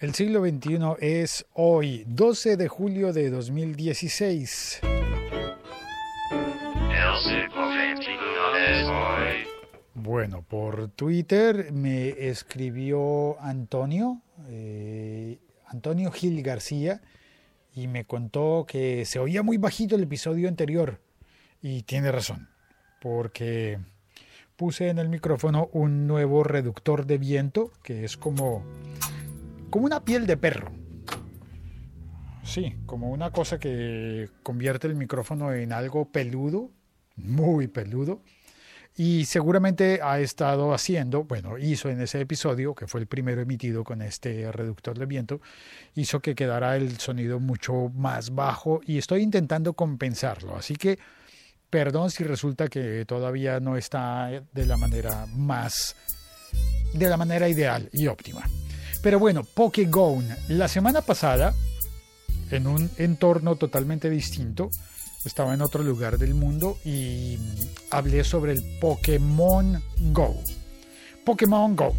[0.00, 4.80] El siglo XXI es hoy, 12 de julio de 2016.
[9.92, 17.02] Bueno, por Twitter me escribió Antonio, eh, Antonio Gil García,
[17.74, 20.98] y me contó que se oía muy bajito el episodio anterior.
[21.60, 22.48] Y tiene razón,
[23.02, 23.78] porque
[24.56, 28.64] puse en el micrófono un nuevo reductor de viento, que es como
[29.70, 30.70] como una piel de perro.
[32.42, 36.70] Sí, como una cosa que convierte el micrófono en algo peludo,
[37.16, 38.22] muy peludo.
[38.96, 43.84] Y seguramente ha estado haciendo, bueno, hizo en ese episodio, que fue el primero emitido
[43.84, 45.40] con este reductor de viento,
[45.94, 50.56] hizo que quedara el sonido mucho más bajo y estoy intentando compensarlo.
[50.56, 50.98] Así que
[51.70, 55.94] perdón si resulta que todavía no está de la manera más,
[56.92, 58.42] de la manera ideal y óptima.
[59.02, 60.28] Pero bueno, Pokégon.
[60.48, 61.54] La semana pasada,
[62.50, 64.70] en un entorno totalmente distinto,
[65.24, 67.38] estaba en otro lugar del mundo y
[67.90, 70.36] hablé sobre el Pokémon Go.
[71.24, 71.94] Pokémon Go.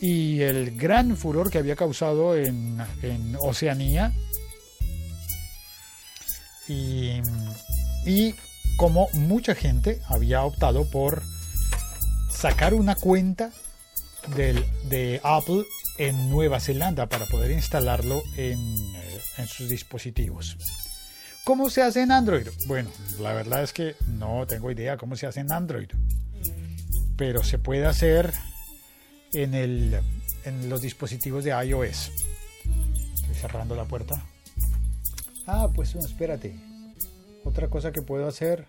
[0.00, 2.78] Y el gran furor que había causado en,
[3.40, 4.12] Oceanía.
[6.68, 7.20] Y,
[8.06, 8.34] y
[8.76, 11.22] como mucha gente había optado por
[12.30, 13.50] sacar una cuenta
[14.34, 15.64] del, de Apple
[15.98, 20.56] en Nueva Zelanda para poder instalarlo en, eh, en, sus dispositivos.
[21.44, 22.48] ¿Cómo se hace en Android?
[22.66, 25.88] Bueno, la verdad es que no tengo idea cómo se hace en Android,
[27.16, 28.32] pero se puede hacer
[29.32, 32.10] en, en los dispositivos de iOS.
[33.14, 34.22] Estoy cerrando la puerta.
[35.46, 36.56] Ah, pues espérate.
[37.44, 38.66] Otra cosa que puedo hacer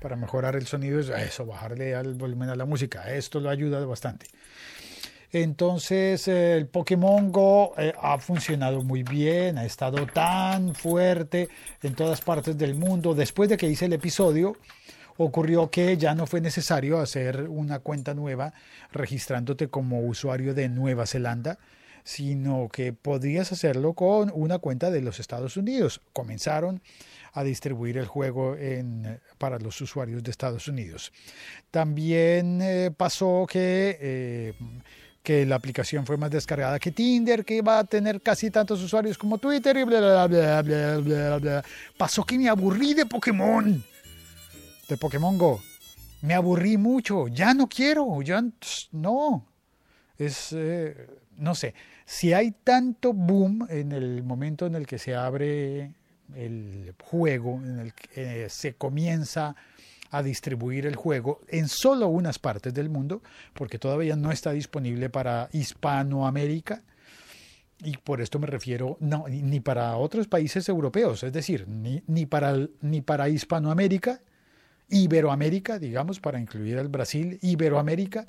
[0.00, 3.12] para mejorar el sonido es eso, bajarle al volumen a la música.
[3.12, 4.26] Esto lo ayuda bastante.
[5.32, 11.48] Entonces el Pokémon Go eh, ha funcionado muy bien, ha estado tan fuerte
[11.82, 13.14] en todas partes del mundo.
[13.14, 14.56] Después de que hice el episodio,
[15.18, 18.54] ocurrió que ya no fue necesario hacer una cuenta nueva
[18.90, 21.58] registrándote como usuario de Nueva Zelanda,
[22.04, 26.00] sino que podías hacerlo con una cuenta de los Estados Unidos.
[26.14, 26.80] Comenzaron
[27.34, 28.56] a distribuir el juego
[29.36, 31.12] para los usuarios de Estados Unidos.
[31.70, 33.98] También eh, pasó que...
[34.00, 34.54] Eh,
[35.28, 39.18] que la aplicación fue más descargada que Tinder, que iba a tener casi tantos usuarios
[39.18, 41.64] como Twitter y bla, bla, bla, bla, bla, bla.
[41.98, 43.84] Pasó que me aburrí de Pokémon,
[44.88, 45.60] de Pokémon Go.
[46.22, 48.42] Me aburrí mucho, ya no quiero, ya
[48.92, 49.44] no.
[50.16, 50.96] Es, eh,
[51.36, 51.74] no sé,
[52.06, 55.92] si hay tanto boom en el momento en el que se abre
[56.36, 59.54] el juego, en el que eh, se comienza
[60.10, 63.22] a distribuir el juego en solo unas partes del mundo,
[63.54, 66.82] porque todavía no está disponible para Hispanoamérica.
[67.80, 72.26] Y por esto me refiero no, ni para otros países europeos, es decir, ni, ni,
[72.26, 74.20] para, ni para Hispanoamérica,
[74.88, 78.26] Iberoamérica, digamos, para incluir al Brasil, Iberoamérica,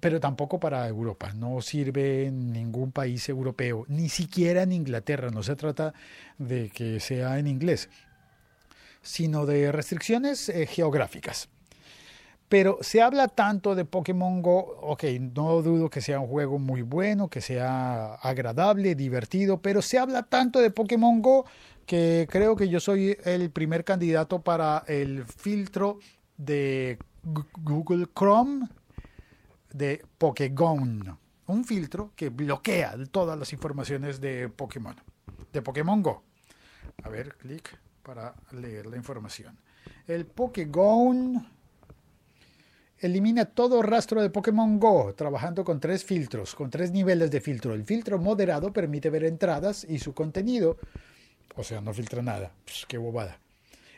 [0.00, 1.32] pero tampoco para Europa.
[1.32, 5.30] No sirve en ningún país europeo, ni siquiera en Inglaterra.
[5.30, 5.94] No se trata
[6.36, 7.88] de que sea en inglés
[9.08, 11.48] sino de restricciones eh, geográficas.
[12.50, 15.04] Pero se habla tanto de Pokémon Go, ok,
[15.34, 20.24] no dudo que sea un juego muy bueno, que sea agradable, divertido, pero se habla
[20.24, 21.46] tanto de Pokémon Go
[21.86, 25.98] que creo que yo soy el primer candidato para el filtro
[26.36, 28.68] de Google Chrome
[29.72, 31.18] de Pokégon.
[31.46, 34.96] Un filtro que bloquea todas las informaciones de Pokémon,
[35.50, 36.22] de Pokémon Go.
[37.04, 39.54] A ver, clic para leer la información.
[40.06, 41.46] El Pokégon
[43.00, 47.74] elimina todo rastro de Pokémon Go, trabajando con tres filtros, con tres niveles de filtro.
[47.74, 50.78] El filtro moderado permite ver entradas y su contenido,
[51.54, 52.50] o sea, no filtra nada.
[52.88, 53.40] qué bobada.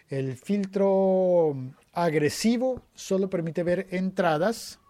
[0.09, 1.54] El filtro
[1.92, 4.81] agresivo solo permite ver entradas.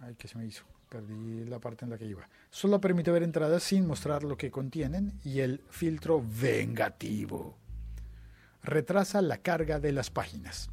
[0.00, 0.64] Ay, ¿qué se me hizo?
[0.90, 2.28] Perdí la parte en la que iba.
[2.54, 5.18] Solo permite ver entradas sin mostrar lo que contienen.
[5.24, 7.58] Y el filtro vengativo
[8.62, 10.70] retrasa la carga de las páginas.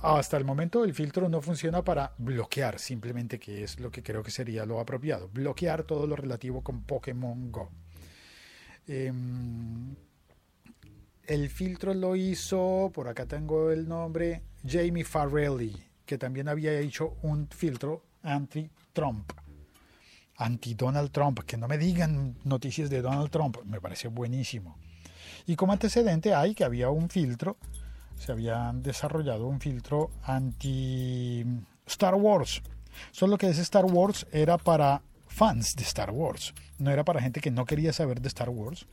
[0.00, 4.22] Hasta el momento el filtro no funciona para bloquear, simplemente que es lo que creo
[4.22, 5.28] que sería lo apropiado.
[5.28, 7.68] Bloquear todo lo relativo con Pokémon Go.
[8.86, 9.94] Em,
[11.26, 15.76] el filtro lo hizo, por acá tengo el nombre, Jamie Farrelly,
[16.06, 19.30] que también había hecho un filtro anti-Trump.
[20.40, 21.40] Anti-Donald Trump.
[21.40, 23.58] Que no me digan noticias de Donald Trump.
[23.64, 24.76] Me parece buenísimo.
[25.46, 27.56] Y como antecedente hay que había un filtro,
[28.16, 31.44] se había desarrollado un filtro anti
[31.86, 32.62] Star Wars.
[33.10, 36.54] Solo que ese Star Wars era para fans de Star Wars.
[36.78, 38.86] No era para gente que no quería saber de Star Wars,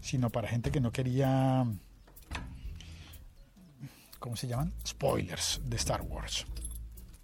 [0.00, 1.66] sino para gente que no quería...
[4.18, 4.72] ¿Cómo se llaman?
[4.86, 6.46] Spoilers de Star Wars.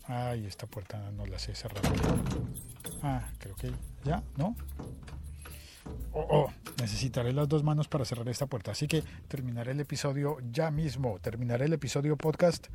[0.09, 1.83] Ay, esta puerta no la sé cerrar.
[3.03, 3.71] Ah, creo que
[4.05, 4.57] ya, ¿no?
[6.13, 8.73] Oh, oh, necesitaré las dos manos para cerrar esta puerta.
[8.73, 11.19] Así que terminaré el episodio ya mismo.
[11.21, 12.69] Terminaré el episodio podcast.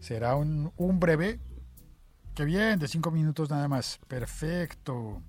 [0.00, 1.40] Será un, breve.
[2.34, 3.98] Que bien, de cinco minutos nada más.
[4.06, 5.22] Perfecto.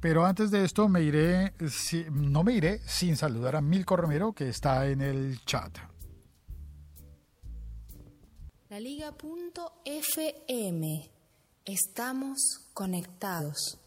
[0.00, 1.54] Pero antes de esto me iré,
[2.12, 5.78] no me iré sin saludar a Milko Romero que está en el chat.
[8.74, 9.22] La Liga.fm.
[11.64, 12.40] Estamos
[12.72, 13.78] conectados.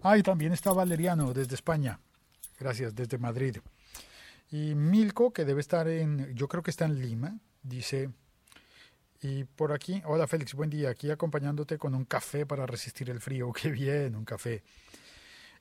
[0.00, 2.00] Ah, también está Valeriano desde España.
[2.58, 3.58] Gracias, desde Madrid.
[4.50, 8.08] Y Milko, que debe estar en, yo creo que está en Lima, dice,
[9.20, 13.20] y por aquí, hola Félix, buen día, aquí acompañándote con un café para resistir el
[13.20, 14.62] frío, qué bien, un café.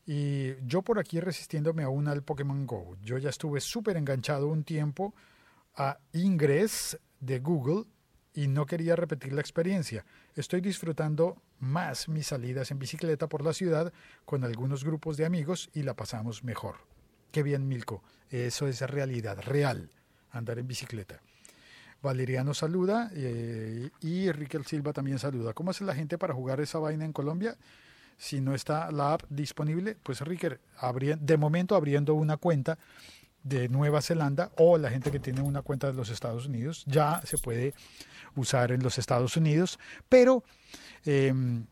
[0.05, 2.95] Y yo por aquí resistiéndome aún al Pokémon Go.
[3.01, 5.13] Yo ya estuve súper enganchado un tiempo
[5.75, 7.83] a Ingress de Google
[8.37, 10.05] y no quería repetir la experiencia.
[10.35, 13.91] Estoy disfrutando más mis salidas en bicicleta por la ciudad
[14.25, 16.75] con algunos grupos de amigos y la pasamos mejor.
[17.31, 18.03] Qué bien, Milko.
[18.29, 19.89] Eso es realidad, real,
[20.29, 21.19] andar en bicicleta.
[22.03, 25.53] Valeriano saluda eh, y Riquel Silva también saluda.
[25.53, 27.57] ¿Cómo hace la gente para jugar esa vaina en Colombia?
[28.17, 30.59] Si no está la app disponible, pues Riquel,
[31.19, 32.77] de momento abriendo una cuenta
[33.47, 37.21] de Nueva Zelanda o la gente que tiene una cuenta de los Estados Unidos ya
[37.25, 37.73] se puede
[38.35, 39.79] usar en los Estados Unidos,
[40.09, 40.43] pero
[41.05, 41.65] em,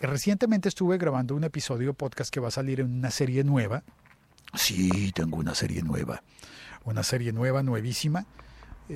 [0.00, 3.82] recientemente estuve grabando un episodio podcast que va a salir en una serie nueva.
[4.54, 6.22] Sí, tengo una serie nueva,
[6.84, 8.26] una serie nueva, nuevísima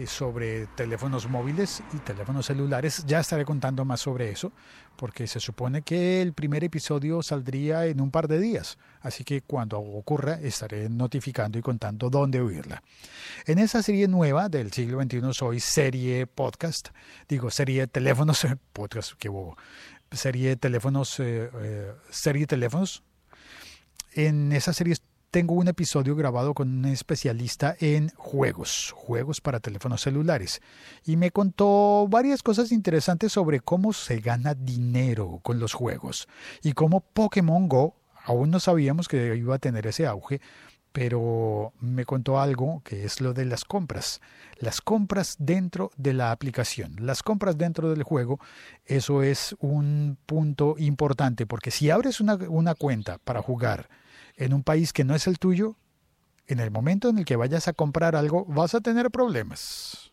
[0.06, 3.04] sobre teléfonos móviles y teléfonos celulares.
[3.06, 4.52] Ya estaré contando más sobre eso,
[4.96, 8.78] porque se supone que el primer episodio saldría en un par de días.
[9.00, 12.82] Así que cuando ocurra estaré notificando y contando dónde oírla.
[13.46, 16.88] En esa serie nueva del siglo XXI soy serie podcast,
[17.28, 19.56] digo serie teléfonos, podcast, qué bobo,
[20.10, 23.02] serie teléfonos, eh, eh, serie teléfonos.
[24.14, 24.96] En esa serie
[25.32, 30.60] tengo un episodio grabado con un especialista en juegos, juegos para teléfonos celulares,
[31.06, 36.28] y me contó varias cosas interesantes sobre cómo se gana dinero con los juegos
[36.62, 37.96] y cómo Pokémon Go,
[38.26, 40.42] aún no sabíamos que iba a tener ese auge,
[40.92, 44.20] pero me contó algo que es lo de las compras.
[44.58, 48.38] Las compras dentro de la aplicación, las compras dentro del juego,
[48.84, 53.88] eso es un punto importante, porque si abres una, una cuenta para jugar,
[54.36, 55.76] en un país que no es el tuyo,
[56.46, 60.12] en el momento en el que vayas a comprar algo vas a tener problemas.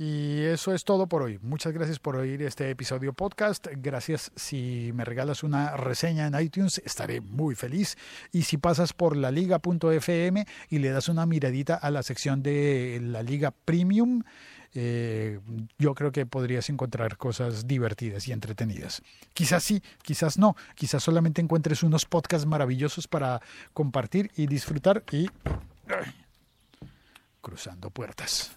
[0.00, 1.40] Y eso es todo por hoy.
[1.42, 3.66] Muchas gracias por oír este episodio podcast.
[3.78, 7.98] Gracias si me regalas una reseña en iTunes, estaré muy feliz.
[8.30, 13.00] Y si pasas por la liga.fm y le das una miradita a la sección de
[13.02, 14.22] la liga premium,
[14.74, 15.40] eh,
[15.78, 19.02] yo creo que podrías encontrar cosas divertidas y entretenidas.
[19.32, 23.40] Quizás sí, quizás no, quizás solamente encuentres unos podcasts maravillosos para
[23.72, 25.28] compartir y disfrutar y
[27.40, 28.52] cruzando puertas,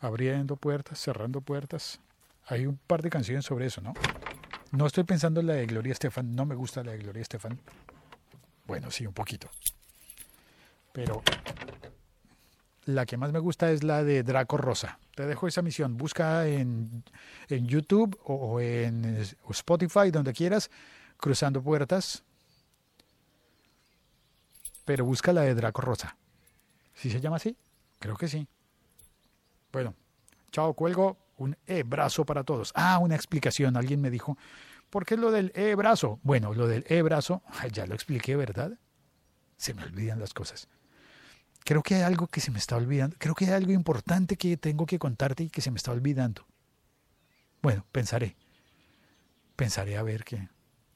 [0.00, 2.00] abriendo puertas, cerrando puertas.
[2.46, 3.94] Hay un par de canciones sobre eso, ¿no?
[4.72, 7.60] No estoy pensando en la de Gloria Estefan, no me gusta la de Gloria Estefan.
[8.66, 9.48] Bueno, sí, un poquito.
[10.92, 11.22] Pero
[12.86, 14.98] la que más me gusta es la de Draco Rosa.
[15.14, 15.96] Te dejo esa misión.
[15.96, 17.04] Busca en,
[17.48, 20.70] en YouTube o, en Spotify, donde quieras,
[21.16, 22.24] Cruzando Puertas.
[24.84, 26.16] Pero busca la de Draco Rosa.
[26.94, 27.56] ¿Sí se llama así?
[27.98, 28.46] Creo que sí.
[29.72, 29.94] Bueno,
[30.50, 31.18] chao, cuelgo.
[31.36, 32.70] Un e-brazo para todos.
[32.76, 33.76] Ah, una explicación.
[33.76, 34.38] Alguien me dijo,
[34.90, 36.20] ¿por qué lo del e-brazo?
[36.22, 37.42] Bueno, lo del e-brazo,
[37.72, 38.78] ya lo expliqué, ¿verdad?
[39.56, 40.68] Se me olvidan las cosas
[41.64, 44.56] creo que hay algo que se me está olvidando, creo que hay algo importante que
[44.56, 46.46] tengo que contarte y que se me está olvidando.
[47.62, 48.36] Bueno, pensaré.
[49.56, 50.48] Pensaré a ver qué.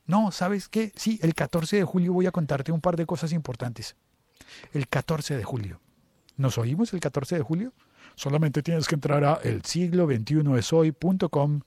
[0.06, 0.92] No, ¿sabes qué?
[0.96, 3.96] Sí, el 14 de julio voy a contarte un par de cosas importantes.
[4.72, 5.80] El 14 de julio.
[6.36, 7.72] ¿Nos oímos el 14 de julio?
[8.14, 11.60] Solamente tienes que entrar a el siglo 21 esoy.com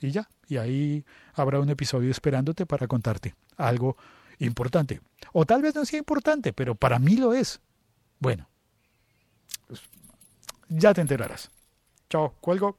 [0.00, 0.28] y ya.
[0.48, 3.96] Y ahí habrá un episodio esperándote para contarte algo
[4.38, 5.00] importante.
[5.32, 7.60] O tal vez no sea importante, pero para mí lo es.
[8.18, 8.48] Bueno,
[10.68, 11.50] ya te enterarás.
[12.08, 12.78] Chao, cuelgo.